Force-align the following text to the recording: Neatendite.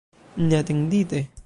Neatendite. 0.47 1.21